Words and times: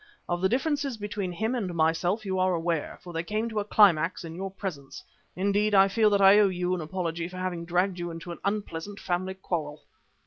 Of 0.27 0.41
the 0.41 0.49
differences 0.49 0.97
between 0.97 1.31
him 1.31 1.53
and 1.53 1.75
myself 1.75 2.25
you 2.25 2.39
are 2.39 2.55
aware, 2.55 2.97
for 3.03 3.13
they 3.13 3.21
came 3.21 3.47
to 3.49 3.59
a 3.59 3.63
climax 3.63 4.23
in 4.25 4.33
your 4.33 4.49
presence. 4.49 5.03
Indeed, 5.35 5.75
I 5.75 5.87
feel 5.89 6.09
that 6.09 6.21
I 6.21 6.39
owe 6.39 6.49
you 6.49 6.73
an 6.73 6.81
apology 6.81 7.27
for 7.27 7.37
having 7.37 7.65
dragged 7.65 7.99
you 7.99 8.09
into 8.09 8.31
an 8.31 8.39
unpleasant 8.43 8.99
family 8.99 9.35
quarrel. 9.35 9.83